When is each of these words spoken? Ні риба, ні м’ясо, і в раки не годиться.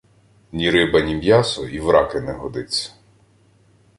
Ні 0.51 0.69
риба, 0.71 1.01
ні 1.01 1.15
м’ясо, 1.15 1.67
і 1.67 1.79
в 1.79 1.89
раки 1.89 2.21
не 2.21 2.33
годиться. 2.33 2.91